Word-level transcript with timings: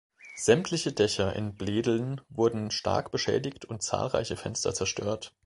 Sämtliche 0.35 0.93
Dächer 0.93 1.35
in 1.35 1.53
Bledeln 1.53 2.21
wurden 2.27 2.71
stark 2.71 3.11
beschädigt 3.11 3.65
und 3.65 3.83
zahlreiche 3.83 4.35
Fenster 4.35 4.73
zerstört. 4.73 5.31